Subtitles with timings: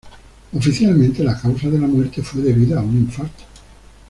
[0.53, 3.43] Oficialmente, la causa de la muerte fue debida a un infarto.